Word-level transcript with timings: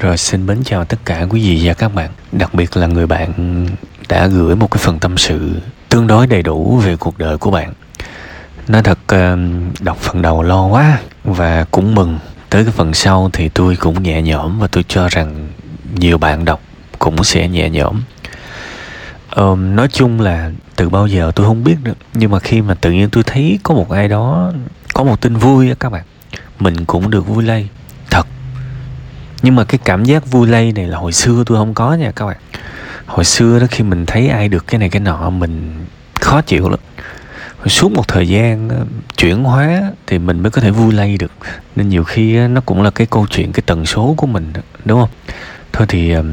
Rồi 0.00 0.16
xin 0.16 0.46
mến 0.46 0.64
chào 0.64 0.84
tất 0.84 0.96
cả 1.04 1.26
quý 1.30 1.40
vị 1.40 1.60
và 1.64 1.74
các 1.74 1.94
bạn 1.94 2.10
Đặc 2.32 2.54
biệt 2.54 2.76
là 2.76 2.86
người 2.86 3.06
bạn 3.06 3.66
đã 4.08 4.26
gửi 4.26 4.56
một 4.56 4.70
cái 4.70 4.78
phần 4.84 4.98
tâm 4.98 5.18
sự 5.18 5.60
tương 5.88 6.06
đối 6.06 6.26
đầy 6.26 6.42
đủ 6.42 6.76
về 6.76 6.96
cuộc 6.96 7.18
đời 7.18 7.38
của 7.38 7.50
bạn. 7.50 7.72
Nói 8.68 8.82
thật 8.82 8.98
um, 9.08 9.70
đọc 9.80 9.96
phần 10.00 10.22
đầu 10.22 10.42
lo 10.42 10.66
quá 10.66 10.98
Và 11.24 11.64
cũng 11.70 11.94
mừng. 11.94 12.18
Tới 12.50 12.64
cái 12.64 12.72
phần 12.72 12.94
sau 12.94 13.30
thì 13.32 13.48
tôi 13.48 13.76
cũng 13.76 14.02
nhẹ 14.02 14.22
nhõm 14.22 14.58
Và 14.58 14.66
tôi 14.66 14.84
cho 14.88 15.08
rằng 15.08 15.48
nhiều 15.94 16.18
bạn 16.18 16.44
đọc 16.44 16.60
cũng 16.98 17.24
sẽ 17.24 17.48
nhẹ 17.48 17.70
nhõm. 17.70 18.02
Ờ, 19.30 19.56
Nói 19.56 19.88
chung 19.88 20.20
là 20.20 20.50
từ 20.76 20.88
bao 20.88 21.06
giờ 21.06 21.32
tôi 21.34 21.46
không 21.46 21.64
biết 21.64 21.76
được 21.82 21.96
Nhưng 22.14 22.30
mà 22.30 22.38
khi 22.38 22.62
mà 22.62 22.74
tự 22.74 22.90
nhiên 22.90 23.08
tôi 23.10 23.22
thấy 23.24 23.58
có 23.62 23.74
một 23.74 23.90
ai 23.90 24.08
đó 24.08 24.52
Có 24.94 25.04
một 25.04 25.20
tin 25.20 25.36
vui 25.36 25.68
á 25.68 25.74
các 25.80 25.88
bạn 25.92 26.04
Mình 26.60 26.84
cũng 26.84 27.10
được 27.10 27.26
vui 27.26 27.44
lây 27.44 27.68
nhưng 29.46 29.54
mà 29.54 29.64
cái 29.64 29.78
cảm 29.84 30.04
giác 30.04 30.30
vui 30.30 30.46
lây 30.46 30.72
này 30.72 30.86
là 30.86 30.98
hồi 30.98 31.12
xưa 31.12 31.42
tôi 31.46 31.58
không 31.58 31.74
có 31.74 31.94
nha 31.94 32.12
các 32.16 32.26
bạn. 32.26 32.36
Hồi 33.06 33.24
xưa 33.24 33.58
đó 33.58 33.66
khi 33.70 33.84
mình 33.84 34.06
thấy 34.06 34.28
ai 34.28 34.48
được 34.48 34.66
cái 34.66 34.78
này 34.78 34.88
cái 34.88 35.00
nọ, 35.00 35.30
mình 35.30 35.84
khó 36.20 36.42
chịu 36.42 36.68
lắm. 36.68 36.80
Suốt 37.66 37.92
một 37.92 38.08
thời 38.08 38.28
gian 38.28 38.68
ờ, 38.68 38.76
chuyển 39.16 39.44
hóa 39.44 39.82
thì 40.06 40.18
mình 40.18 40.42
mới 40.42 40.50
có 40.50 40.60
thể 40.60 40.70
vui 40.70 40.92
lây 40.92 41.16
được. 41.16 41.32
Nên 41.76 41.88
nhiều 41.88 42.04
khi 42.04 42.36
nó 42.48 42.60
cũng 42.60 42.82
là 42.82 42.90
cái 42.90 43.06
câu 43.10 43.26
chuyện, 43.30 43.52
cái 43.52 43.62
tần 43.66 43.86
số 43.86 44.14
của 44.16 44.26
mình 44.26 44.52
đúng 44.84 45.00
không? 45.00 45.10
Thôi 45.72 45.86
thì 45.90 46.12
ờ, 46.12 46.24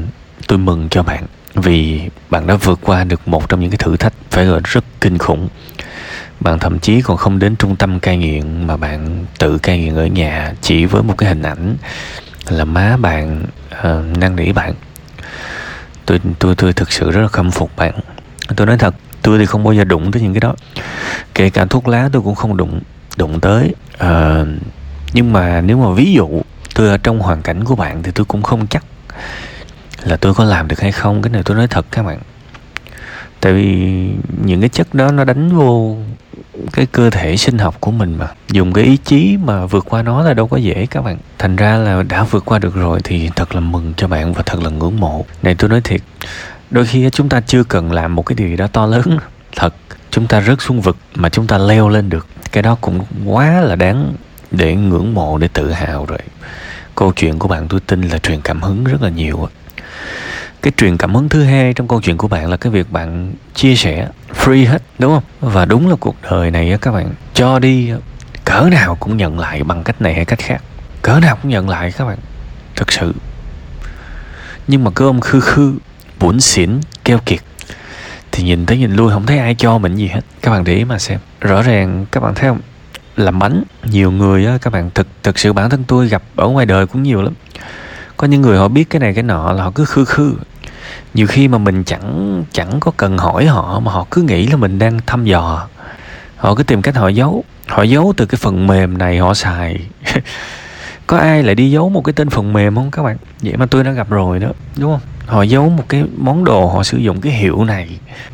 tôi 0.48 0.58
mừng 0.58 0.88
cho 0.88 1.02
bạn 1.02 1.24
vì 1.54 2.00
bạn 2.30 2.46
đã 2.46 2.54
vượt 2.54 2.78
qua 2.82 3.04
được 3.04 3.28
một 3.28 3.48
trong 3.48 3.60
những 3.60 3.70
cái 3.70 3.78
thử 3.78 3.96
thách 3.96 4.14
phải 4.30 4.44
gọi 4.44 4.60
rất 4.64 4.84
kinh 5.00 5.18
khủng. 5.18 5.48
Bạn 6.40 6.58
thậm 6.58 6.78
chí 6.78 7.02
còn 7.02 7.16
không 7.16 7.38
đến 7.38 7.56
trung 7.56 7.76
tâm 7.76 8.00
cai 8.00 8.16
nghiện 8.16 8.66
mà 8.66 8.76
bạn 8.76 9.24
tự 9.38 9.58
cai 9.58 9.78
nghiện 9.78 9.94
ở 9.94 10.06
nhà 10.06 10.54
chỉ 10.62 10.84
với 10.84 11.02
một 11.02 11.14
cái 11.18 11.28
hình 11.28 11.42
ảnh 11.42 11.76
là 12.48 12.64
má 12.64 12.96
bạn 12.96 13.42
uh, 13.70 14.18
năn 14.18 14.36
nỉ 14.36 14.52
bạn. 14.52 14.74
Tôi 16.06 16.20
tôi 16.38 16.54
tôi 16.54 16.72
thực 16.72 16.92
sự 16.92 17.10
rất 17.10 17.20
là 17.20 17.28
khâm 17.28 17.50
phục 17.50 17.76
bạn. 17.76 17.94
Tôi 18.56 18.66
nói 18.66 18.78
thật 18.78 18.94
tôi 19.22 19.38
thì 19.38 19.46
không 19.46 19.64
bao 19.64 19.72
giờ 19.72 19.84
đụng 19.84 20.12
tới 20.12 20.22
những 20.22 20.34
cái 20.34 20.40
đó. 20.40 20.54
Kể 21.34 21.50
cả 21.50 21.64
thuốc 21.64 21.88
lá 21.88 22.08
tôi 22.12 22.22
cũng 22.22 22.34
không 22.34 22.56
đụng 22.56 22.80
đụng 23.16 23.40
tới. 23.40 23.74
Uh, 23.94 24.48
nhưng 25.12 25.32
mà 25.32 25.60
nếu 25.60 25.76
mà 25.76 25.94
ví 25.94 26.12
dụ 26.12 26.42
tôi 26.74 26.88
ở 26.88 26.98
trong 26.98 27.18
hoàn 27.18 27.42
cảnh 27.42 27.64
của 27.64 27.76
bạn 27.76 28.02
thì 28.02 28.10
tôi 28.14 28.24
cũng 28.24 28.42
không 28.42 28.66
chắc 28.66 28.84
là 30.02 30.16
tôi 30.16 30.34
có 30.34 30.44
làm 30.44 30.68
được 30.68 30.80
hay 30.80 30.92
không. 30.92 31.22
Cái 31.22 31.30
này 31.30 31.42
tôi 31.44 31.56
nói 31.56 31.66
thật 31.66 31.86
các 31.90 32.02
bạn 32.02 32.18
tại 33.44 33.52
vì 33.52 33.66
những 34.44 34.60
cái 34.60 34.68
chất 34.68 34.94
đó 34.94 35.10
nó 35.10 35.24
đánh 35.24 35.56
vô 35.56 35.96
cái 36.72 36.86
cơ 36.86 37.10
thể 37.10 37.36
sinh 37.36 37.58
học 37.58 37.76
của 37.80 37.90
mình 37.90 38.16
mà. 38.18 38.28
Dùng 38.50 38.72
cái 38.72 38.84
ý 38.84 38.96
chí 38.96 39.36
mà 39.44 39.66
vượt 39.66 39.84
qua 39.88 40.02
nó 40.02 40.22
là 40.22 40.34
đâu 40.34 40.48
có 40.48 40.56
dễ 40.56 40.86
các 40.86 41.02
bạn. 41.02 41.18
Thành 41.38 41.56
ra 41.56 41.76
là 41.76 42.02
đã 42.02 42.22
vượt 42.22 42.44
qua 42.44 42.58
được 42.58 42.74
rồi 42.74 43.00
thì 43.04 43.30
thật 43.36 43.54
là 43.54 43.60
mừng 43.60 43.92
cho 43.96 44.08
bạn 44.08 44.32
và 44.32 44.42
thật 44.46 44.62
là 44.62 44.70
ngưỡng 44.70 45.00
mộ. 45.00 45.24
Này, 45.42 45.54
tôi 45.54 45.70
nói 45.70 45.80
thiệt, 45.80 46.00
đôi 46.70 46.86
khi 46.86 47.10
chúng 47.10 47.28
ta 47.28 47.40
chưa 47.40 47.64
cần 47.64 47.92
làm 47.92 48.14
một 48.14 48.22
cái 48.22 48.36
điều 48.36 48.48
gì 48.48 48.56
đó 48.56 48.66
to 48.66 48.86
lớn. 48.86 49.18
Thật, 49.56 49.74
chúng 50.10 50.26
ta 50.26 50.40
rớt 50.40 50.62
xuống 50.62 50.80
vực 50.80 50.96
mà 51.14 51.28
chúng 51.28 51.46
ta 51.46 51.58
leo 51.58 51.88
lên 51.88 52.10
được. 52.10 52.26
Cái 52.52 52.62
đó 52.62 52.76
cũng 52.80 53.00
quá 53.24 53.60
là 53.60 53.76
đáng 53.76 54.12
để 54.50 54.74
ngưỡng 54.74 55.14
mộ, 55.14 55.38
để 55.38 55.48
tự 55.48 55.70
hào 55.72 56.04
rồi. 56.04 56.18
Câu 56.94 57.12
chuyện 57.16 57.38
của 57.38 57.48
bạn 57.48 57.68
tôi 57.68 57.80
tin 57.80 58.02
là 58.02 58.18
truyền 58.18 58.40
cảm 58.40 58.62
hứng 58.62 58.84
rất 58.84 59.02
là 59.02 59.08
nhiều 59.08 59.48
cái 60.64 60.72
truyền 60.76 60.96
cảm 60.96 61.14
hứng 61.14 61.28
thứ 61.28 61.44
hai 61.44 61.72
trong 61.72 61.88
câu 61.88 62.00
chuyện 62.00 62.16
của 62.16 62.28
bạn 62.28 62.50
là 62.50 62.56
cái 62.56 62.72
việc 62.72 62.92
bạn 62.92 63.32
chia 63.54 63.76
sẻ 63.76 64.08
free 64.34 64.68
hết, 64.68 64.82
đúng 64.98 65.14
không? 65.14 65.52
Và 65.52 65.64
đúng 65.64 65.88
là 65.88 65.96
cuộc 66.00 66.16
đời 66.30 66.50
này 66.50 66.78
các 66.80 66.92
bạn, 66.92 67.14
cho 67.34 67.58
đi, 67.58 67.92
cỡ 68.44 68.68
nào 68.70 68.96
cũng 69.00 69.16
nhận 69.16 69.38
lại 69.38 69.64
bằng 69.64 69.84
cách 69.84 70.02
này 70.02 70.14
hay 70.14 70.24
cách 70.24 70.38
khác. 70.38 70.62
Cỡ 71.02 71.20
nào 71.20 71.38
cũng 71.42 71.50
nhận 71.50 71.68
lại 71.68 71.92
các 71.98 72.04
bạn, 72.04 72.18
thực 72.76 72.92
sự. 72.92 73.14
Nhưng 74.68 74.84
mà 74.84 74.90
cơm 74.90 75.20
khư 75.20 75.40
khư, 75.40 75.74
bủn 76.18 76.40
xỉn, 76.40 76.80
keo 77.04 77.18
kiệt, 77.26 77.40
thì 78.32 78.44
nhìn 78.44 78.66
tới 78.66 78.78
nhìn 78.78 78.94
lui 78.94 79.12
không 79.12 79.26
thấy 79.26 79.38
ai 79.38 79.54
cho 79.54 79.78
mình 79.78 79.96
gì 79.96 80.08
hết. 80.08 80.20
Các 80.42 80.50
bạn 80.50 80.64
để 80.64 80.74
ý 80.74 80.84
mà 80.84 80.98
xem. 80.98 81.18
Rõ 81.40 81.62
ràng, 81.62 82.06
các 82.12 82.20
bạn 82.20 82.34
thấy 82.34 82.48
không? 82.48 82.60
Làm 83.16 83.38
bánh 83.38 83.62
nhiều 83.84 84.10
người 84.10 84.46
á, 84.46 84.58
các 84.62 84.72
bạn, 84.72 84.90
thực 84.94 85.06
thực 85.22 85.38
sự 85.38 85.52
bản 85.52 85.70
thân 85.70 85.84
tôi 85.84 86.08
gặp 86.08 86.22
ở 86.36 86.48
ngoài 86.48 86.66
đời 86.66 86.86
cũng 86.86 87.02
nhiều 87.02 87.22
lắm. 87.22 87.32
Có 88.16 88.26
những 88.26 88.42
người 88.42 88.58
họ 88.58 88.68
biết 88.68 88.90
cái 88.90 89.00
này 89.00 89.14
cái 89.14 89.22
nọ 89.22 89.52
là 89.52 89.62
họ 89.62 89.70
cứ 89.70 89.84
khư 89.84 90.04
khư 90.04 90.34
nhiều 91.14 91.26
khi 91.26 91.48
mà 91.48 91.58
mình 91.58 91.84
chẳng 91.84 92.44
chẳng 92.52 92.80
có 92.80 92.92
cần 92.96 93.18
hỏi 93.18 93.46
họ 93.46 93.80
mà 93.80 93.92
họ 93.92 94.06
cứ 94.10 94.22
nghĩ 94.22 94.46
là 94.46 94.56
mình 94.56 94.78
đang 94.78 95.00
thăm 95.06 95.24
dò. 95.24 95.68
Họ 96.36 96.54
cứ 96.54 96.62
tìm 96.62 96.82
cách 96.82 96.96
họ 96.96 97.08
giấu. 97.08 97.44
Họ 97.66 97.82
giấu 97.82 98.12
từ 98.16 98.26
cái 98.26 98.38
phần 98.42 98.66
mềm 98.66 98.98
này 98.98 99.18
họ 99.18 99.34
xài. 99.34 99.80
Có 101.06 101.18
ai 101.18 101.42
lại 101.42 101.54
đi 101.54 101.70
giấu 101.70 101.88
một 101.88 102.04
cái 102.04 102.12
tên 102.12 102.30
phần 102.30 102.52
mềm 102.52 102.74
không 102.74 102.90
các 102.90 103.02
bạn? 103.02 103.16
Vậy 103.42 103.56
mà 103.56 103.66
tôi 103.66 103.84
đã 103.84 103.92
gặp 103.92 104.10
rồi 104.10 104.38
đó, 104.38 104.48
đúng 104.76 104.90
không? 104.90 105.00
Họ 105.26 105.42
giấu 105.42 105.68
một 105.68 105.84
cái 105.88 106.04
món 106.16 106.44
đồ, 106.44 106.66
họ 106.66 106.82
sử 106.82 106.98
dụng 106.98 107.20
cái 107.20 107.32
hiệu 107.32 107.64
này. 107.64 107.88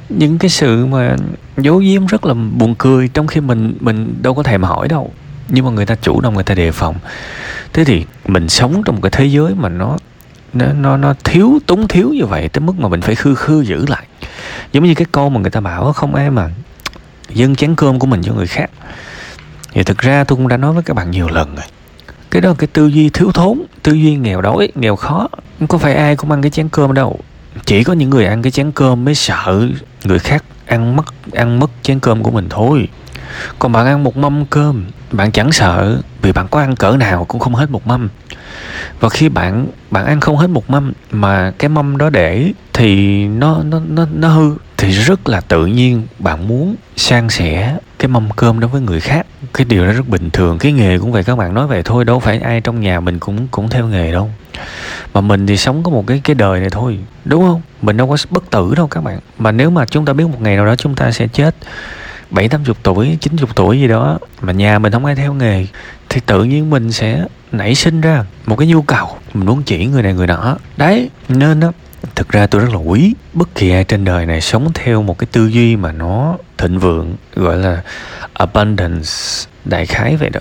Những 0.09 0.39
cái 0.39 0.51
sự 0.51 0.87
mà 0.87 1.17
giấu 1.57 1.79
giếm 1.79 2.07
rất 2.07 2.25
là 2.25 2.35
buồn 2.35 2.75
cười 2.79 3.09
trong 3.09 3.27
khi 3.27 3.41
mình 3.41 3.77
mình 3.81 4.15
đâu 4.23 4.35
có 4.35 4.43
thèm 4.43 4.63
hỏi 4.63 4.89
đâu. 4.89 5.13
Nhưng 5.49 5.65
mà 5.65 5.71
người 5.71 5.87
ta 5.87 5.95
chủ 5.95 6.21
động, 6.21 6.35
người 6.35 6.45
ta 6.45 6.55
đề 6.55 6.71
phòng. 6.71 6.95
Thế 7.73 7.85
thì 7.85 8.05
mình 8.27 8.49
sống 8.49 8.83
trong 8.85 8.95
một 8.95 9.01
cái 9.03 9.11
thế 9.11 9.25
giới 9.25 9.55
mà 9.55 9.69
nó 9.69 9.97
nó 10.53 10.67
nó 10.73 10.97
nó 10.97 11.15
thiếu, 11.25 11.59
túng 11.67 11.89
thiếu 11.89 12.11
như 12.11 12.27
vậy 12.27 12.49
tới 12.49 12.61
mức 12.61 12.79
mà 12.79 12.89
mình 12.89 13.01
phải 13.01 13.15
khư 13.15 13.35
khư 13.35 13.61
giữ 13.61 13.87
lại. 13.89 14.07
Giống 14.73 14.85
như 14.85 14.95
cái 14.95 15.07
câu 15.13 15.31
mà 15.31 15.41
người 15.41 15.51
ta 15.51 15.61
bảo 15.61 15.93
không 15.93 16.15
ai 16.15 16.31
mà 16.31 16.51
dâng 17.29 17.57
chén 17.57 17.75
cơm 17.75 17.99
của 17.99 18.07
mình 18.07 18.23
cho 18.23 18.33
người 18.33 18.47
khác. 18.47 18.71
Thì 19.73 19.83
thực 19.83 19.99
ra 19.99 20.25
tôi 20.25 20.37
cũng 20.37 20.49
đã 20.49 20.57
nói 20.57 20.73
với 20.73 20.83
các 20.83 20.95
bạn 20.95 21.11
nhiều 21.11 21.29
lần 21.29 21.55
rồi. 21.55 21.65
Cái 22.31 22.43
đó 22.43 22.49
là 22.49 22.55
cái 22.59 22.67
tư 22.67 22.87
duy 22.87 23.11
thiếu 23.11 23.31
thốn, 23.35 23.63
tư 23.83 23.93
duy 23.93 24.17
nghèo 24.17 24.41
đói, 24.41 24.69
nghèo 24.75 24.97
khó. 24.97 25.29
Không 25.59 25.69
có 25.69 25.79
phải 25.79 25.95
ai 25.95 26.17
cũng 26.17 26.31
ăn 26.31 26.43
cái 26.43 26.51
chén 26.51 26.69
cơm 26.69 26.95
đâu. 26.95 27.19
Chỉ 27.65 27.85
có 27.85 27.93
những 27.93 28.11
người 28.11 28.27
ăn 28.27 28.43
cái 28.43 28.51
chén 28.51 28.73
cơm 28.73 29.05
mới 29.05 29.15
sợ 29.15 29.69
người 30.05 30.19
khác 30.19 30.45
ăn 30.67 30.97
mất 30.97 31.05
ăn 31.33 31.59
mất 31.59 31.71
chén 31.83 32.01
cơm 32.01 32.23
của 32.23 32.31
mình 32.31 32.47
thôi. 32.51 32.89
Còn 33.59 33.73
bạn 33.73 33.87
ăn 33.87 34.05
một 34.05 34.17
mâm 34.17 34.47
cơm 34.47 34.85
bạn 35.13 35.33
chẳng 35.33 35.53
sợ, 35.53 36.01
vì 36.23 36.33
bạn 36.33 36.49
có 36.49 36.61
ăn 36.61 36.77
cỡ 36.77 36.97
nào 36.97 37.25
cũng 37.25 37.41
không 37.41 37.55
hết 37.55 37.71
một 37.71 37.87
mâm. 37.87 38.09
Và 39.01 39.09
khi 39.09 39.29
bạn 39.29 39.67
bạn 39.91 40.07
ăn 40.07 40.21
không 40.21 40.37
hết 40.37 40.47
một 40.47 40.71
mâm 40.71 40.93
mà 41.11 41.53
cái 41.59 41.69
mâm 41.69 41.99
đó 41.99 42.11
để 42.11 42.53
thì 42.73 43.25
nó 43.25 43.63
nó 43.65 43.81
nó 43.89 44.07
nó 44.15 44.29
hư. 44.29 44.55
Thì 44.77 44.91
rất 44.91 45.29
là 45.29 45.41
tự 45.41 45.67
nhiên 45.67 46.07
bạn 46.19 46.49
muốn 46.49 46.75
san 46.97 47.29
sẻ 47.29 47.77
cái 47.99 48.09
mâm 48.09 48.31
cơm 48.31 48.61
đó 48.61 48.69
với 48.69 48.81
người 48.81 49.01
khác. 49.01 49.27
Cái 49.55 49.65
điều 49.65 49.87
đó 49.87 49.93
rất 49.93 50.09
bình 50.09 50.31
thường. 50.31 50.59
Cái 50.59 50.73
nghề 50.73 50.99
cũng 50.99 51.13
vậy 51.13 51.25
các 51.25 51.37
bạn, 51.37 51.55
nói 51.55 51.67
vậy 51.67 51.83
thôi, 51.85 52.05
đâu 52.05 52.21
phải 52.21 52.39
ai 52.39 52.61
trong 52.61 52.81
nhà 52.81 53.01
mình 53.01 53.19
cũng 53.19 53.49
cũng 53.49 53.69
theo 53.69 53.87
nghề 53.87 54.13
đâu. 54.13 54.31
Mà 55.15 55.21
mình 55.21 55.47
thì 55.47 55.57
sống 55.57 55.83
có 55.83 55.91
một 55.91 56.07
cái 56.07 56.21
cái 56.25 56.35
đời 56.35 56.61
này 56.61 56.71
thôi, 56.71 56.99
đúng 57.25 57.43
không? 57.43 57.63
Mình 57.83 57.97
đâu 57.97 58.09
có 58.09 58.17
bất 58.31 58.51
tử 58.51 58.75
đâu 58.77 58.87
các 58.87 59.05
bạn. 59.05 59.19
Mà 59.39 59.53
nếu 59.53 59.71
mà 59.71 59.87
chúng 59.87 60.05
ta 60.05 60.13
biết 60.13 60.25
một 60.25 60.41
ngày 60.41 60.57
nào 60.57 60.67
đó 60.67 60.77
chúng 60.77 60.95
ta 60.95 61.11
sẽ 61.11 61.27
chết 61.27 61.55
bảy, 62.31 62.49
tám 62.49 62.65
chục 62.65 62.77
tuổi, 62.83 63.19
chín 63.21 63.37
chục 63.37 63.57
tuổi 63.57 63.81
gì 63.81 63.89
đó, 63.89 64.19
mà 64.41 64.53
nhà 64.53 64.79
mình 64.79 64.93
không 64.93 65.05
ai 65.05 65.15
theo 65.15 65.35
nghề, 65.35 65.67
thì 66.09 66.21
tự 66.27 66.45
nhiên 66.45 66.71
mình 66.71 66.93
sẽ 66.93 67.25
nảy 67.53 67.75
sinh 67.75 68.01
ra 68.01 68.25
một 68.47 68.57
cái 68.57 68.69
nhu 68.69 68.83
cầu, 68.83 69.09
mình 69.35 69.47
muốn 69.47 69.63
chỉ 69.63 69.87
người 69.87 70.03
này 70.03 70.15
người 70.15 70.27
nọ. 70.27 70.57
Đấy, 70.77 71.11
nên 71.29 71.61
đó 71.61 71.73
thực 72.15 72.29
ra 72.29 72.47
tôi 72.47 72.61
rất 72.61 72.71
là 72.73 72.79
quý 72.79 73.15
bất 73.33 73.55
kỳ 73.55 73.71
ai 73.71 73.85
trên 73.85 74.05
đời 74.05 74.27
này 74.27 74.41
sống 74.41 74.71
theo 74.75 75.03
một 75.03 75.19
cái 75.19 75.27
tư 75.33 75.47
duy 75.47 75.77
mà 75.77 75.93
nó 75.93 76.37
thịnh 76.59 76.79
vượng, 76.79 77.15
gọi 77.35 77.57
là 77.57 77.83
abundance, 78.33 79.11
đại 79.65 79.87
khái 79.87 80.17
vậy 80.17 80.31
đó. 80.31 80.41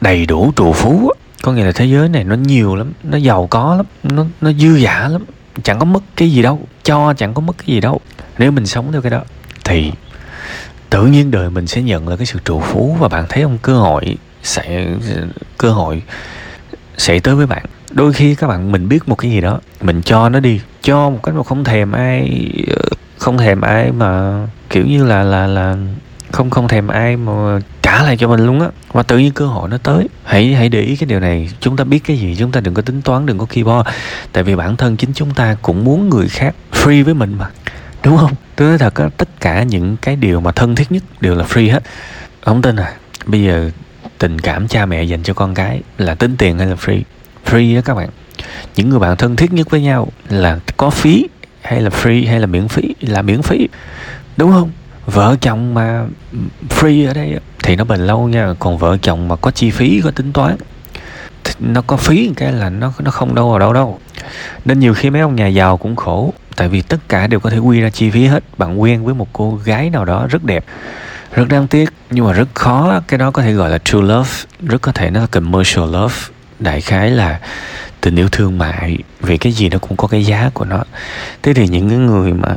Đầy 0.00 0.26
đủ 0.26 0.52
trù 0.56 0.72
phú 0.72 1.10
có 1.42 1.52
nghĩa 1.52 1.64
là 1.64 1.72
thế 1.72 1.84
giới 1.84 2.08
này 2.08 2.24
nó 2.24 2.34
nhiều 2.34 2.74
lắm, 2.74 2.92
nó 3.02 3.16
giàu 3.18 3.46
có 3.46 3.74
lắm, 3.74 3.86
nó 4.02 4.24
nó 4.40 4.52
dư 4.52 4.78
dả 4.78 5.08
lắm, 5.08 5.24
chẳng 5.62 5.78
có 5.78 5.84
mất 5.84 6.02
cái 6.16 6.30
gì 6.30 6.42
đâu, 6.42 6.60
cho 6.84 7.14
chẳng 7.14 7.34
có 7.34 7.40
mất 7.40 7.58
cái 7.58 7.66
gì 7.66 7.80
đâu. 7.80 8.00
Nếu 8.38 8.50
mình 8.50 8.66
sống 8.66 8.92
theo 8.92 9.02
cái 9.02 9.10
đó, 9.10 9.20
thì 9.64 9.92
tự 10.94 11.06
nhiên 11.06 11.30
đời 11.30 11.50
mình 11.50 11.66
sẽ 11.66 11.82
nhận 11.82 12.08
là 12.08 12.16
cái 12.16 12.26
sự 12.26 12.38
trụ 12.44 12.60
phú 12.60 12.96
và 13.00 13.08
bạn 13.08 13.24
thấy 13.28 13.42
không 13.42 13.58
cơ 13.62 13.78
hội 13.78 14.16
sẽ, 14.42 14.86
cơ 15.58 15.70
hội 15.70 16.02
sẽ 16.96 17.18
tới 17.18 17.34
với 17.34 17.46
bạn. 17.46 17.64
Đôi 17.90 18.12
khi 18.12 18.34
các 18.34 18.46
bạn, 18.46 18.72
mình 18.72 18.88
biết 18.88 19.08
một 19.08 19.14
cái 19.14 19.30
gì 19.30 19.40
đó, 19.40 19.60
mình 19.80 20.02
cho 20.02 20.28
nó 20.28 20.40
đi, 20.40 20.60
cho 20.82 21.10
một 21.10 21.18
cách 21.22 21.34
mà 21.34 21.42
không 21.42 21.64
thèm 21.64 21.92
ai 21.92 22.50
ờ, 22.68 22.82
không 23.18 23.38
thèm 23.38 23.60
ai 23.60 23.92
mà, 23.92 24.32
kiểu 24.70 24.86
như 24.86 25.04
là 25.04 25.22
là 25.22 25.46
là 25.46 25.76
không 26.32 26.50
không 26.50 26.68
thèm 26.68 26.88
ai 26.88 27.16
mà 27.16 27.60
trả 27.82 28.02
lại 28.02 28.16
cho 28.16 28.28
mình 28.28 28.46
luôn 28.46 28.60
á. 28.60 28.68
Và 28.92 29.02
tự 29.02 29.18
nhiên 29.18 29.32
cơ 29.32 29.46
hội 29.46 29.68
nó 29.68 29.78
tới. 29.78 30.08
Hãy 30.24 30.54
hãy 30.54 30.68
để 30.68 30.80
ý 30.80 30.96
cái 30.96 31.06
điều 31.06 31.20
này. 31.20 31.50
Chúng 31.60 31.76
ta 31.76 31.84
biết 31.84 32.04
cái 32.04 32.16
gì, 32.16 32.36
chúng 32.38 32.52
ta 32.52 32.60
đừng 32.60 32.74
có 32.74 32.82
tính 32.82 33.02
toán, 33.02 33.26
đừng 33.26 33.38
có 33.38 33.46
keyboard 33.48 33.88
tại 34.32 34.42
vì 34.42 34.56
bản 34.56 34.76
thân 34.76 34.96
chính 34.96 35.12
chúng 35.12 35.34
ta 35.34 35.56
cũng 35.62 35.84
muốn 35.84 36.08
người 36.08 36.28
khác 36.28 36.54
free 36.72 37.04
với 37.04 37.14
mình 37.14 37.36
mà 37.38 37.50
đúng 38.04 38.16
không? 38.16 38.32
Tôi 38.56 38.68
nói 38.68 38.78
thật 38.78 38.94
á 38.94 39.08
tất 39.16 39.28
cả 39.40 39.62
những 39.62 39.96
cái 39.96 40.16
điều 40.16 40.40
mà 40.40 40.52
thân 40.52 40.74
thiết 40.74 40.92
nhất 40.92 41.02
đều 41.20 41.34
là 41.34 41.44
free 41.44 41.72
hết. 41.72 41.82
Không 42.40 42.62
tin 42.62 42.76
à? 42.76 42.92
Bây 43.26 43.42
giờ 43.42 43.70
tình 44.18 44.40
cảm 44.40 44.68
cha 44.68 44.86
mẹ 44.86 45.02
dành 45.02 45.22
cho 45.22 45.34
con 45.34 45.54
cái 45.54 45.80
là 45.98 46.14
tính 46.14 46.36
tiền 46.36 46.58
hay 46.58 46.66
là 46.66 46.74
free? 46.74 47.02
Free 47.46 47.76
đó 47.76 47.80
các 47.84 47.94
bạn. 47.94 48.08
Những 48.76 48.88
người 48.88 48.98
bạn 48.98 49.16
thân 49.16 49.36
thiết 49.36 49.52
nhất 49.52 49.70
với 49.70 49.82
nhau 49.82 50.08
là 50.28 50.58
có 50.76 50.90
phí 50.90 51.28
hay 51.62 51.80
là 51.80 51.90
free 51.90 52.28
hay 52.28 52.40
là 52.40 52.46
miễn 52.46 52.68
phí? 52.68 52.94
Là 53.00 53.22
miễn 53.22 53.42
phí. 53.42 53.68
Đúng 54.36 54.52
không? 54.52 54.70
Vợ 55.06 55.36
chồng 55.40 55.74
mà 55.74 56.04
free 56.68 57.08
ở 57.08 57.14
đây 57.14 57.40
thì 57.62 57.76
nó 57.76 57.84
bền 57.84 58.00
lâu 58.00 58.28
nha. 58.28 58.54
Còn 58.58 58.78
vợ 58.78 58.96
chồng 59.02 59.28
mà 59.28 59.36
có 59.36 59.50
chi 59.50 59.70
phí, 59.70 60.00
có 60.04 60.10
tính 60.10 60.32
toán 60.32 60.56
nó 61.58 61.82
có 61.86 61.96
phí 61.96 62.30
cái 62.36 62.52
là 62.52 62.70
nó 62.70 62.92
nó 62.98 63.10
không 63.10 63.34
đâu 63.34 63.50
vào 63.50 63.58
đâu 63.58 63.72
đâu. 63.72 63.98
Nên 64.64 64.78
nhiều 64.78 64.94
khi 64.94 65.10
mấy 65.10 65.20
ông 65.20 65.36
nhà 65.36 65.46
giàu 65.46 65.76
cũng 65.76 65.96
khổ 65.96 66.32
tại 66.56 66.68
vì 66.68 66.82
tất 66.82 67.08
cả 67.08 67.26
đều 67.26 67.40
có 67.40 67.50
thể 67.50 67.58
quy 67.58 67.80
ra 67.80 67.90
chi 67.90 68.10
phí 68.10 68.26
hết 68.26 68.44
bạn 68.58 68.80
quen 68.80 69.04
với 69.04 69.14
một 69.14 69.28
cô 69.32 69.60
gái 69.64 69.90
nào 69.90 70.04
đó 70.04 70.26
rất 70.30 70.44
đẹp, 70.44 70.64
rất 71.34 71.48
đáng 71.48 71.68
tiếc. 71.68 71.90
Nhưng 72.10 72.26
mà 72.26 72.32
rất 72.32 72.48
khó, 72.54 73.00
cái 73.08 73.18
đó 73.18 73.30
có 73.30 73.42
thể 73.42 73.52
gọi 73.52 73.70
là 73.70 73.78
true 73.78 74.00
love. 74.02 74.30
Rất 74.60 74.82
có 74.82 74.92
thể 74.92 75.10
nó 75.10 75.20
là 75.20 75.26
commercial 75.26 75.84
love. 75.84 76.14
Đại 76.58 76.80
khái 76.80 77.10
là 77.10 77.40
tình 78.00 78.16
yêu 78.16 78.28
thương 78.28 78.58
mại, 78.58 78.98
vì 79.20 79.38
cái 79.38 79.52
gì 79.52 79.68
nó 79.68 79.78
cũng 79.78 79.96
có 79.96 80.08
cái 80.08 80.24
giá 80.24 80.50
của 80.54 80.64
nó. 80.64 80.84
Thế 81.42 81.54
thì 81.54 81.68
những 81.68 81.88
cái 81.88 81.98
người 81.98 82.32
mà 82.32 82.48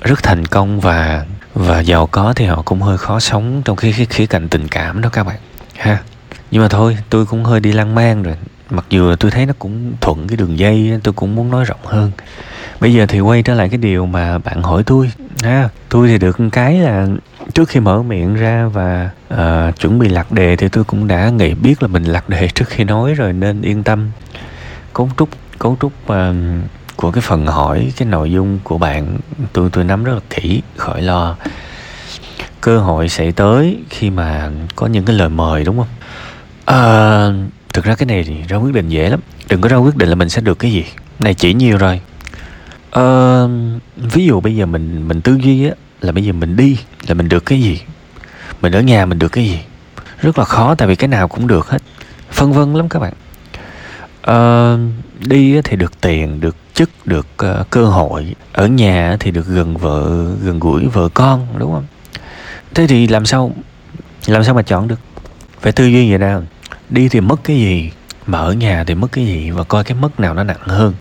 rất 0.00 0.22
thành 0.22 0.46
công 0.46 0.80
và 0.80 1.24
và 1.54 1.80
giàu 1.80 2.06
có 2.06 2.32
thì 2.36 2.44
họ 2.44 2.62
cũng 2.62 2.82
hơi 2.82 2.98
khó 2.98 3.20
sống 3.20 3.62
trong 3.64 3.76
khi 3.76 3.92
cái 3.92 4.06
khía 4.06 4.26
cạnh 4.26 4.48
tình 4.48 4.68
cảm 4.68 5.02
đó 5.02 5.08
các 5.12 5.24
bạn, 5.24 5.36
ha. 5.76 5.98
Nhưng 6.50 6.62
mà 6.62 6.68
thôi, 6.68 6.98
tôi 7.10 7.26
cũng 7.26 7.44
hơi 7.44 7.60
đi 7.60 7.72
lang 7.72 7.94
man 7.94 8.22
rồi. 8.22 8.36
Mặc 8.70 8.84
dù 8.90 9.10
là 9.10 9.16
tôi 9.20 9.30
thấy 9.30 9.46
nó 9.46 9.52
cũng 9.58 9.92
thuận 10.00 10.28
cái 10.28 10.36
đường 10.36 10.58
dây 10.58 11.00
tôi 11.02 11.14
cũng 11.14 11.34
muốn 11.34 11.50
nói 11.50 11.64
rộng 11.64 11.80
hơn 11.84 12.10
bây 12.80 12.92
giờ 12.92 13.06
thì 13.06 13.20
quay 13.20 13.42
trở 13.42 13.54
lại 13.54 13.68
cái 13.68 13.78
điều 13.78 14.06
mà 14.06 14.38
bạn 14.38 14.62
hỏi 14.62 14.82
tôi. 14.86 15.10
Ha 15.42 15.68
tôi 15.88 16.08
thì 16.08 16.18
được 16.18 16.36
cái 16.52 16.74
là 16.74 17.06
trước 17.54 17.68
khi 17.68 17.80
mở 17.80 18.02
miệng 18.02 18.34
ra 18.34 18.66
và 18.72 19.10
uh, 19.34 19.80
chuẩn 19.80 19.98
bị 19.98 20.08
lạc 20.08 20.32
đề 20.32 20.56
thì 20.56 20.68
tôi 20.68 20.84
cũng 20.84 21.08
đã 21.08 21.28
nghĩ 21.28 21.54
biết 21.54 21.82
là 21.82 21.88
mình 21.88 22.04
lạc 22.04 22.28
đề 22.28 22.48
trước 22.54 22.68
khi 22.68 22.84
nói 22.84 23.14
rồi 23.14 23.32
nên 23.32 23.62
yên 23.62 23.82
tâm. 23.82 24.10
Cấu 24.92 25.10
trúc 25.18 25.28
cấu 25.58 25.76
trúc 25.80 25.92
uh, 26.12 26.16
của 26.96 27.10
cái 27.10 27.22
phần 27.22 27.46
hỏi 27.46 27.92
cái 27.96 28.08
nội 28.08 28.32
dung 28.32 28.58
của 28.64 28.78
bạn 28.78 29.18
tôi 29.52 29.70
tôi 29.72 29.84
nắm 29.84 30.04
rất 30.04 30.14
là 30.14 30.20
kỹ 30.30 30.62
khỏi 30.76 31.02
lo. 31.02 31.36
Cơ 32.60 32.78
hội 32.78 33.08
sẽ 33.08 33.30
tới 33.30 33.78
khi 33.90 34.10
mà 34.10 34.50
có 34.76 34.86
những 34.86 35.04
cái 35.04 35.16
lời 35.16 35.28
mời 35.28 35.64
đúng 35.64 35.76
không? 35.76 35.88
À, 36.64 37.28
thực 37.72 37.84
ra 37.84 37.94
cái 37.94 38.06
này 38.06 38.24
thì 38.24 38.34
ra 38.48 38.56
quyết 38.56 38.74
định 38.74 38.88
dễ 38.88 39.10
lắm. 39.10 39.20
Đừng 39.48 39.60
có 39.60 39.68
ra 39.68 39.76
quyết 39.76 39.96
định 39.96 40.08
là 40.08 40.14
mình 40.14 40.28
sẽ 40.28 40.40
được 40.40 40.58
cái 40.58 40.72
gì. 40.72 40.84
Này 41.18 41.34
chỉ 41.34 41.54
nhiều 41.54 41.78
rồi 41.78 42.00
à, 42.94 43.04
ví 43.96 44.26
dụ 44.26 44.40
bây 44.40 44.56
giờ 44.56 44.66
mình 44.66 45.08
mình 45.08 45.20
tư 45.20 45.38
duy 45.42 45.68
á 45.68 45.74
là 46.00 46.12
bây 46.12 46.24
giờ 46.24 46.32
mình 46.32 46.56
đi 46.56 46.78
là 47.06 47.14
mình 47.14 47.28
được 47.28 47.46
cái 47.46 47.60
gì? 47.62 47.80
Mình 48.60 48.72
ở 48.72 48.80
nhà 48.80 49.06
mình 49.06 49.18
được 49.18 49.28
cái 49.28 49.44
gì? 49.44 49.58
Rất 50.20 50.38
là 50.38 50.44
khó 50.44 50.74
tại 50.74 50.88
vì 50.88 50.96
cái 50.96 51.08
nào 51.08 51.28
cũng 51.28 51.46
được 51.46 51.68
hết. 51.68 51.82
Phân 52.30 52.52
vân 52.52 52.74
lắm 52.74 52.88
các 52.88 52.98
bạn. 52.98 53.12
Uh, 54.30 54.80
đi 55.26 55.62
thì 55.62 55.76
được 55.76 56.00
tiền 56.00 56.40
được 56.40 56.56
chức 56.74 56.90
được 57.04 57.26
uh, 57.44 57.70
cơ 57.70 57.84
hội. 57.84 58.34
Ở 58.52 58.66
nhà 58.66 59.16
thì 59.20 59.30
được 59.30 59.46
gần 59.46 59.76
vợ 59.76 60.26
gần 60.42 60.58
gũi 60.58 60.86
vợ 60.86 61.08
con 61.14 61.46
đúng 61.58 61.72
không? 61.72 61.84
Thế 62.74 62.86
thì 62.86 63.08
làm 63.08 63.26
sao 63.26 63.52
làm 64.26 64.44
sao 64.44 64.54
mà 64.54 64.62
chọn 64.62 64.88
được? 64.88 64.98
Phải 65.60 65.72
tư 65.72 65.86
duy 65.86 66.10
vậy 66.10 66.18
nào? 66.18 66.42
Đi 66.90 67.08
thì 67.08 67.20
mất 67.20 67.44
cái 67.44 67.56
gì 67.56 67.90
mà 68.26 68.38
ở 68.38 68.52
nhà 68.52 68.84
thì 68.84 68.94
mất 68.94 69.12
cái 69.12 69.26
gì 69.26 69.50
và 69.50 69.64
coi 69.64 69.84
cái 69.84 69.96
mất 70.00 70.20
nào 70.20 70.34
nó 70.34 70.44
nặng 70.44 70.60
hơn 70.60 70.94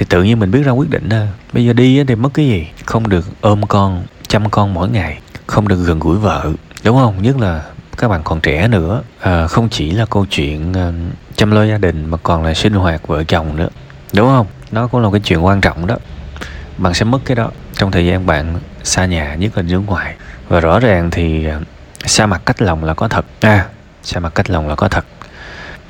thì 0.00 0.06
tự 0.08 0.22
nhiên 0.22 0.38
mình 0.38 0.50
biết 0.50 0.62
ra 0.62 0.72
quyết 0.72 0.90
định 0.90 1.08
đó. 1.08 1.16
Bây 1.52 1.64
giờ 1.64 1.72
đi 1.72 2.04
thì 2.04 2.14
mất 2.14 2.28
cái 2.34 2.46
gì? 2.46 2.68
Không 2.84 3.08
được 3.08 3.24
ôm 3.40 3.66
con 3.66 4.04
chăm 4.28 4.50
con 4.50 4.74
mỗi 4.74 4.88
ngày. 4.88 5.20
Không 5.46 5.68
được 5.68 5.76
gần 5.76 5.98
gũi 5.98 6.18
vợ 6.18 6.52
đúng 6.84 6.96
không? 6.96 7.22
Nhất 7.22 7.38
là 7.40 7.64
các 7.96 8.08
bạn 8.08 8.20
còn 8.24 8.40
trẻ 8.40 8.68
nữa. 8.68 9.02
À, 9.20 9.46
không 9.46 9.68
chỉ 9.68 9.90
là 9.90 10.06
câu 10.06 10.26
chuyện 10.26 10.72
à, 10.72 10.92
chăm 11.36 11.50
lo 11.50 11.64
gia 11.64 11.78
đình 11.78 12.06
mà 12.06 12.18
còn 12.22 12.44
là 12.44 12.54
sinh 12.54 12.72
hoạt 12.72 13.06
vợ 13.06 13.24
chồng 13.24 13.56
nữa. 13.56 13.68
Đúng 14.12 14.26
không? 14.26 14.46
Nó 14.70 14.86
cũng 14.86 15.00
là 15.00 15.08
cái 15.12 15.20
chuyện 15.20 15.44
quan 15.44 15.60
trọng 15.60 15.86
đó. 15.86 15.96
Bạn 16.78 16.94
sẽ 16.94 17.04
mất 17.04 17.18
cái 17.24 17.34
đó 17.34 17.50
trong 17.74 17.90
thời 17.90 18.06
gian 18.06 18.26
bạn 18.26 18.60
xa 18.82 19.06
nhà 19.06 19.34
nhất 19.34 19.56
là 19.56 19.62
nước 19.62 19.82
ngoài. 19.86 20.14
Và 20.48 20.60
rõ 20.60 20.80
ràng 20.80 21.10
thì 21.10 21.46
à, 21.46 21.60
xa 22.06 22.26
mặt 22.26 22.42
cách 22.46 22.62
lòng 22.62 22.84
là 22.84 22.94
có 22.94 23.08
thật. 23.08 23.24
À 23.40 23.66
xa 24.02 24.20
mặt 24.20 24.34
cách 24.34 24.50
lòng 24.50 24.68
là 24.68 24.74
có 24.74 24.88
thật. 24.88 25.04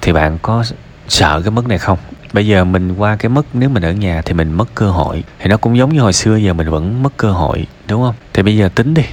Thì 0.01 0.13
bạn 0.13 0.39
có 0.43 0.65
sợ 1.09 1.41
cái 1.45 1.51
mất 1.51 1.67
này 1.67 1.79
không? 1.79 1.99
Bây 2.33 2.47
giờ 2.47 2.65
mình 2.65 2.95
qua 2.97 3.17
cái 3.17 3.31
mất 3.31 3.47
nếu 3.53 3.69
mình 3.69 3.83
ở 3.83 3.93
nhà 3.93 4.23
thì 4.25 4.33
mình 4.33 4.53
mất 4.53 4.75
cơ 4.75 4.91
hội. 4.91 5.25
Thì 5.39 5.51
nó 5.51 5.57
cũng 5.57 5.77
giống 5.77 5.95
như 5.95 6.01
hồi 6.01 6.13
xưa 6.13 6.37
giờ 6.37 6.53
mình 6.53 6.71
vẫn 6.71 7.03
mất 7.03 7.17
cơ 7.17 7.31
hội 7.31 7.67
đúng 7.89 8.03
không? 8.03 8.15
Thì 8.33 8.43
bây 8.43 8.57
giờ 8.57 8.69
tính 8.75 8.95
đi 8.95 9.05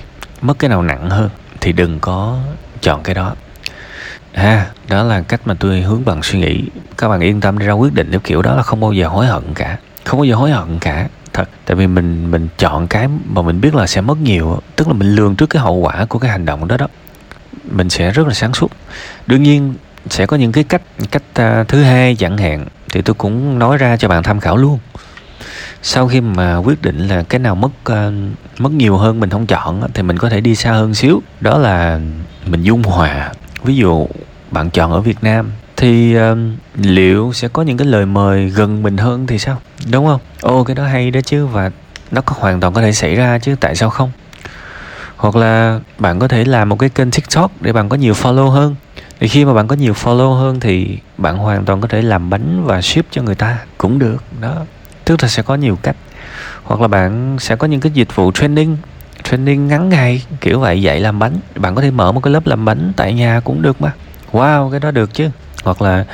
mất 0.42 0.60
cái 0.60 0.70
nào 0.70 0.84
nặng 0.84 1.10
hơn 1.10 1.30
thì 1.62 1.72
đừng 1.72 2.00
có 2.00 2.40
chọn 2.82 3.04
cái 3.04 3.16
đó. 3.16 3.36
Ha 4.34 4.50
à, 4.50 4.68
đó 4.90 5.04
là 5.04 5.22
cách 5.22 5.42
mà 5.46 5.54
tôi 5.54 5.82
hướng 5.82 6.06
bằng 6.06 6.24
suy 6.24 6.40
nghĩ. 6.40 6.64
Các 6.98 7.10
bạn 7.10 7.20
yên 7.20 7.42
tâm 7.42 7.58
ra 7.58 7.74
quyết 7.74 7.94
định 7.94 8.12
theo 8.12 8.20
kiểu 8.20 8.42
đó 8.42 8.56
là 8.56 8.64
không 8.64 8.80
bao 8.80 8.94
giờ 8.94 9.08
hối 9.08 9.28
hận 9.28 9.44
cả. 9.56 9.78
Không 10.06 10.20
bao 10.20 10.26
giờ 10.26 10.36
hối 10.36 10.52
hận 10.52 10.80
cả 10.80 11.08
thật. 11.34 11.50
Tại 11.66 11.76
vì 11.76 11.88
mình 11.88 12.32
mình 12.32 12.48
chọn 12.58 12.88
cái 12.88 13.08
mà 13.30 13.42
mình 13.42 13.62
biết 13.62 13.76
là 13.76 13.88
sẽ 13.88 14.02
mất 14.02 14.18
nhiều 14.18 14.60
tức 14.76 14.88
là 14.88 14.94
mình 14.94 15.16
lường 15.16 15.36
trước 15.36 15.50
cái 15.50 15.62
hậu 15.62 15.76
quả 15.76 16.06
của 16.06 16.20
cái 16.20 16.32
hành 16.32 16.46
động 16.46 16.68
đó 16.68 16.78
đó. 16.78 16.88
Mình 17.72 17.90
sẽ 17.90 18.12
rất 18.12 18.28
là 18.28 18.34
sáng 18.34 18.54
suốt. 18.54 18.72
Đương 19.28 19.44
nhiên 19.44 19.74
sẽ 20.10 20.26
có 20.26 20.38
những 20.38 20.52
cái 20.52 20.64
cách 20.64 20.82
cách 21.12 21.24
uh, 21.62 21.68
thứ 21.68 21.84
hai 21.84 22.16
chẳng 22.16 22.38
hạn 22.38 22.66
thì 22.92 23.02
tôi 23.02 23.14
cũng 23.14 23.60
nói 23.60 23.78
ra 23.78 23.98
cho 23.98 24.08
bạn 24.08 24.24
tham 24.24 24.40
khảo 24.40 24.58
luôn. 24.58 24.80
Sau 25.82 26.08
khi 26.08 26.22
mà 26.22 26.56
quyết 26.56 26.82
định 26.82 27.08
là 27.08 27.24
cái 27.24 27.40
nào 27.40 27.56
mất 27.56 27.70
uh, 27.92 28.14
mất 28.58 28.72
nhiều 28.72 28.98
hơn 28.98 29.20
mình 29.20 29.30
không 29.30 29.46
chọn 29.46 29.82
thì 29.94 30.04
mình 30.04 30.18
có 30.18 30.30
thể 30.30 30.42
đi 30.42 30.56
xa 30.56 30.72
hơn 30.72 30.94
xíu. 30.94 31.22
Đó 31.42 31.58
là 31.58 32.00
mình 32.46 32.64
dung 32.64 32.84
hòa. 32.84 33.32
Ví 33.64 33.76
dụ 33.76 34.08
bạn 34.52 34.70
chọn 34.70 34.92
ở 34.92 35.02
Việt 35.02 35.24
Nam 35.24 35.52
thì 35.78 36.18
uh, 36.18 36.38
liệu 36.76 37.32
sẽ 37.34 37.48
có 37.48 37.62
những 37.62 37.78
cái 37.78 37.88
lời 37.88 38.06
mời 38.06 38.50
gần 38.50 38.84
mình 38.84 38.98
hơn 38.98 39.28
thì 39.28 39.40
sao? 39.40 39.62
Đúng 39.92 40.06
không? 40.06 40.22
Ô 40.42 40.64
cái 40.64 40.76
đó 40.76 40.84
hay 40.84 41.12
đó 41.12 41.20
chứ 41.26 41.46
và 41.46 41.72
nó 42.12 42.22
có 42.22 42.36
hoàn 42.40 42.60
toàn 42.60 42.74
có 42.74 42.82
thể 42.82 42.92
xảy 42.92 43.16
ra 43.16 43.40
chứ 43.40 43.56
tại 43.60 43.76
sao 43.76 43.90
không? 43.90 44.12
Hoặc 45.18 45.36
là 45.36 45.80
bạn 45.98 46.20
có 46.20 46.28
thể 46.28 46.46
làm 46.46 46.70
một 46.70 46.80
cái 46.80 46.90
kênh 46.90 47.12
tiktok 47.12 47.52
để 47.62 47.74
bạn 47.74 47.90
có 47.90 47.98
nhiều 47.98 48.14
follow 48.14 48.50
hơn 48.50 48.76
thì 49.20 49.28
khi 49.28 49.46
mà 49.46 49.54
bạn 49.54 49.68
có 49.68 49.76
nhiều 49.76 49.94
follow 49.94 50.34
hơn 50.34 50.60
thì 50.60 50.98
bạn 51.18 51.38
hoàn 51.38 51.66
toàn 51.66 51.82
có 51.82 51.88
thể 51.88 52.02
làm 52.02 52.30
bánh 52.30 52.66
và 52.66 52.82
ship 52.82 53.06
cho 53.12 53.22
người 53.22 53.36
ta. 53.36 53.58
Cũng 53.78 54.00
được. 54.00 54.24
Đó. 54.42 54.56
Tức 55.06 55.24
là 55.24 55.30
sẽ 55.30 55.44
có 55.44 55.56
nhiều 55.56 55.78
cách. 55.82 55.96
Hoặc 56.64 56.82
là 56.82 56.88
bạn 56.88 57.38
sẽ 57.40 57.56
có 57.56 57.68
những 57.68 57.80
cái 57.80 57.92
dịch 57.92 58.16
vụ 58.16 58.32
training 58.32 58.78
training 59.24 59.68
ngắn 59.68 59.90
ngày 59.90 60.24
kiểu 60.42 60.60
vậy 60.60 60.82
dạy 60.82 61.00
làm 61.00 61.20
bánh. 61.20 61.40
Bạn 61.56 61.76
có 61.76 61.82
thể 61.82 61.92
mở 61.92 62.12
một 62.12 62.20
cái 62.24 62.34
lớp 62.34 62.48
làm 62.48 62.66
bánh 62.66 62.94
tại 62.96 63.14
nhà 63.14 63.42
cũng 63.44 63.62
được 63.62 63.82
mà. 63.82 63.92
Wow 64.32 64.72
cái 64.72 64.80
đó 64.80 64.92
được 64.92 65.14
chứ. 65.14 65.30
Hoặc 65.64 65.82
là 65.82 66.06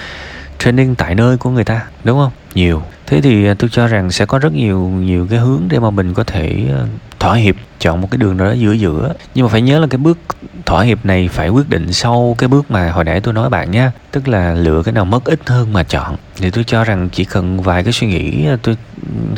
training 0.60 0.96
tại 0.96 1.16
nơi 1.16 1.38
của 1.38 1.50
người 1.50 1.64
ta, 1.64 1.82
đúng 2.04 2.20
không? 2.20 2.32
Nhiều. 2.56 2.84
Thế 3.08 3.22
thì 3.22 3.48
à, 3.48 3.54
tôi 3.60 3.70
cho 3.74 3.88
rằng 3.88 4.12
sẽ 4.12 4.26
có 4.26 4.40
rất 4.40 4.54
nhiều 4.54 4.80
nhiều 4.80 5.28
cái 5.30 5.40
hướng 5.40 5.62
để 5.70 5.80
mà 5.80 5.90
mình 5.90 6.14
có 6.14 6.24
thể 6.24 6.66
à, 6.70 6.82
thỏa 7.20 7.36
hiệp, 7.36 7.56
chọn 7.80 8.02
một 8.02 8.08
cái 8.12 8.18
đường 8.18 8.38
nào 8.38 8.48
đó 8.48 8.54
giữa 8.54 8.72
giữa. 8.72 9.14
Nhưng 9.36 9.46
mà 9.46 9.52
phải 9.52 9.62
nhớ 9.62 9.80
là 9.80 9.88
cái 9.90 9.98
bước 9.98 10.18
thỏa 10.66 10.84
hiệp 10.84 11.06
này 11.06 11.28
phải 11.28 11.50
quyết 11.50 11.70
định 11.70 11.94
sau 11.94 12.36
cái 12.38 12.48
bước 12.48 12.72
mà 12.72 12.92
hồi 12.92 13.04
nãy 13.04 13.22
tôi 13.22 13.34
nói 13.34 13.50
bạn 13.50 13.72
nhé 13.72 13.90
tức 14.12 14.28
là 14.28 14.54
lựa 14.54 14.84
cái 14.84 14.94
nào 14.94 15.06
mất 15.06 15.26
ít 15.26 15.40
hơn 15.46 15.74
mà 15.74 15.84
chọn. 15.84 16.16
Thì 16.36 16.52
tôi 16.52 16.64
cho 16.64 16.84
rằng 16.84 17.10
chỉ 17.10 17.26
cần 17.26 17.62
vài 17.62 17.84
cái 17.84 17.94
suy 17.94 18.08
nghĩ 18.08 18.48
à, 18.48 18.58
tôi 18.62 18.78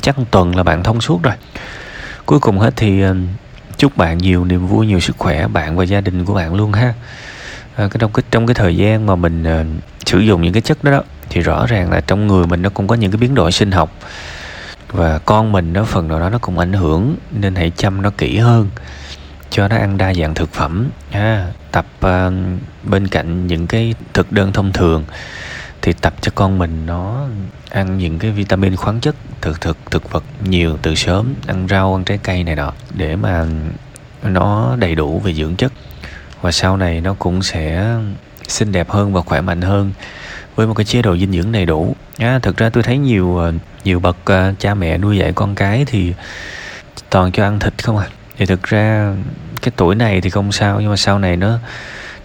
chắc 0.02 0.20
một 0.20 0.26
tuần 0.32 0.56
là 0.56 0.64
bạn 0.64 0.84
thông 0.84 1.02
suốt 1.02 1.24
rồi. 1.24 1.34
Cuối 2.26 2.40
cùng 2.40 2.60
hết 2.60 2.74
thì 2.76 3.04
chúc 3.78 3.98
bạn 3.98 4.18
nhiều 4.18 4.46
niềm 4.46 4.68
vui, 4.68 4.88
nhiều 4.88 5.00
sức 5.00 5.16
khỏe, 5.18 5.48
bạn 5.48 5.78
và 5.78 5.84
gia 5.84 6.02
đình 6.02 6.26
của 6.26 6.34
bạn 6.34 6.56
luôn 6.56 6.74
ha 6.74 6.94
à, 7.76 7.88
cái 7.88 7.98
trong 8.00 8.12
cái 8.12 8.24
trong 8.32 8.48
cái 8.48 8.56
thời 8.56 8.78
gian 8.78 9.06
mà 9.06 9.16
mình 9.16 9.44
uh, 9.44 9.84
sử 10.06 10.20
dụng 10.20 10.42
những 10.42 10.54
cái 10.54 10.62
chất 10.62 10.84
đó, 10.84 10.92
đó 10.92 11.04
thì 11.30 11.42
rõ 11.42 11.66
ràng 11.66 11.92
là 11.92 12.02
trong 12.02 12.28
người 12.28 12.48
mình 12.48 12.62
nó 12.62 12.70
cũng 12.70 12.88
có 12.88 12.96
những 12.96 13.12
cái 13.12 13.18
biến 13.18 13.36
đổi 13.36 13.52
sinh 13.52 13.72
học. 13.72 13.92
Và 14.92 15.20
con 15.20 15.52
mình 15.52 15.74
nó 15.74 15.84
phần 15.84 16.08
nào 16.08 16.20
đó 16.20 16.30
nó 16.30 16.38
cũng 16.38 16.60
ảnh 16.60 16.74
hưởng 16.74 17.16
nên 17.32 17.56
hãy 17.56 17.72
chăm 17.78 18.02
nó 18.02 18.10
kỹ 18.18 18.38
hơn 18.38 18.70
cho 19.50 19.68
nó 19.68 19.76
ăn 19.76 19.98
đa 19.98 20.14
dạng 20.14 20.34
thực 20.34 20.54
phẩm. 20.54 20.90
Ha 21.12 21.52
tập 21.72 21.86
uh, 22.06 22.34
bên 22.84 23.08
cạnh 23.08 23.48
những 23.48 23.68
cái 23.68 23.94
thực 24.14 24.32
đơn 24.32 24.54
thông 24.54 24.74
thường 24.74 25.04
thì 25.82 25.94
tập 25.94 26.14
cho 26.22 26.32
con 26.36 26.58
mình 26.58 26.86
nó 26.86 27.28
ăn 27.70 27.98
những 27.98 28.20
cái 28.20 28.32
vitamin 28.32 28.76
khoáng 28.76 29.00
chất 29.00 29.16
thực 29.42 29.62
thực 29.62 29.78
thực 29.92 30.12
vật 30.12 30.24
nhiều 30.44 30.78
từ 30.82 30.96
sớm 30.96 31.34
ăn 31.48 31.68
rau 31.70 31.96
ăn 31.96 32.04
trái 32.04 32.18
cây 32.18 32.44
này 32.44 32.56
nọ 32.56 32.74
để 32.94 33.16
mà 33.16 33.46
nó 34.24 34.76
đầy 34.80 34.96
đủ 34.96 35.20
về 35.20 35.34
dưỡng 35.34 35.56
chất 35.56 35.72
và 36.42 36.52
sau 36.52 36.78
này 36.78 37.02
nó 37.02 37.16
cũng 37.20 37.44
sẽ 37.44 37.96
xinh 38.48 38.72
đẹp 38.72 38.90
hơn 38.90 39.14
và 39.14 39.22
khỏe 39.22 39.42
mạnh 39.42 39.62
hơn 39.62 39.92
với 40.56 40.68
một 40.68 40.74
cái 40.74 40.86
chế 40.86 41.02
độ 41.02 41.18
dinh 41.18 41.32
dưỡng 41.32 41.52
đầy 41.52 41.66
đủ. 41.66 41.96
À, 42.18 42.40
thực 42.40 42.58
ra 42.58 42.70
tôi 42.70 42.84
thấy 42.84 42.98
nhiều 42.98 43.38
ờ, 43.38 43.54
nhiều 43.84 44.00
bậc 44.00 44.18
ờ, 44.26 44.54
cha 44.60 44.74
mẹ 44.74 44.98
nuôi 44.98 45.18
dạy 45.18 45.32
con 45.36 45.56
cái 45.56 45.86
thì 45.88 46.14
toàn 47.10 47.32
cho 47.32 47.44
ăn 47.44 47.60
thịt 47.60 47.84
không 47.84 47.98
à. 47.98 48.08
Thì 48.38 48.46
thực 48.46 48.64
ra 48.64 49.14
cái 49.62 49.72
tuổi 49.76 49.96
này 49.96 50.22
thì 50.22 50.30
không 50.30 50.52
sao 50.52 50.82
nhưng 50.82 50.90
mà 50.90 50.96
sau 50.96 51.20
này 51.20 51.38
nó 51.38 51.60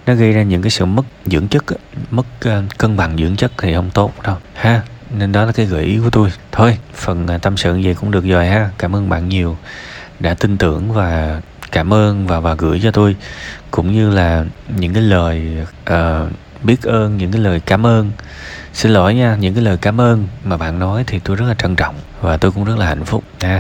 nó 0.07 0.14
gây 0.14 0.33
ra 0.33 0.43
những 0.43 0.62
cái 0.62 0.71
sự 0.71 0.85
mất 0.85 1.02
dưỡng 1.26 1.49
chất 1.49 1.64
mất 2.11 2.26
ờ, 2.40 2.62
cân 2.79 2.97
bằng 2.97 3.17
dưỡng 3.17 3.37
chất 3.37 3.52
thì 3.59 3.75
không 3.75 3.90
tốt 3.90 4.12
đâu 4.23 4.37
ha. 4.55 4.83
Nên 5.11 5.33
đó 5.33 5.45
là 5.45 5.52
cái 5.52 5.67
gợi 5.67 5.85
ý 5.85 5.99
của 6.05 6.11
tôi. 6.11 6.33
Thôi 6.52 6.79
phần 6.95 7.26
tâm 7.43 7.57
sự 7.57 7.76
gì 7.76 7.95
cũng 7.95 8.11
được 8.11 8.25
rồi 8.25 8.47
ha. 8.47 8.71
Cảm 8.79 8.97
ơn 8.97 9.09
bạn 9.09 9.29
nhiều 9.29 9.57
đã 10.21 10.35
tin 10.35 10.59
tưởng 10.59 10.93
và 10.93 11.40
cảm 11.73 11.95
ơn 11.95 12.26
và 12.26 12.40
và 12.40 12.55
gửi 12.55 12.81
cho 12.83 12.90
tôi 12.90 13.17
cũng 13.70 13.92
như 13.92 14.10
là 14.10 14.44
những 14.76 14.94
cái 14.94 15.02
lời 15.02 15.66
uh, 15.92 15.96
biết 16.62 16.82
ơn 16.82 17.16
những 17.16 17.32
cái 17.32 17.40
lời 17.40 17.60
cảm 17.66 17.86
ơn. 17.86 18.10
Xin 18.72 18.92
lỗi 18.92 19.14
nha 19.14 19.36
những 19.40 19.54
cái 19.54 19.64
lời 19.64 19.76
cảm 19.80 20.00
ơn 20.00 20.26
mà 20.44 20.56
bạn 20.56 20.78
nói 20.78 21.04
thì 21.06 21.18
tôi 21.18 21.36
rất 21.36 21.46
là 21.48 21.54
trân 21.54 21.76
trọng 21.76 21.94
và 22.20 22.36
tôi 22.36 22.52
cũng 22.52 22.64
rất 22.64 22.78
là 22.78 22.86
hạnh 22.86 23.04
phúc 23.04 23.24
nha. 23.40 23.58